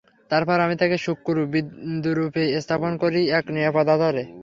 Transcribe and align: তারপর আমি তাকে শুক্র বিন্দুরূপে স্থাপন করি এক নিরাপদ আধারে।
তারপর 0.31 0.57
আমি 0.65 0.75
তাকে 0.81 0.97
শুক্র 1.05 1.35
বিন্দুরূপে 1.53 2.43
স্থাপন 2.63 2.91
করি 3.03 3.21
এক 3.37 3.45
নিরাপদ 3.55 3.87
আধারে। 3.95 4.23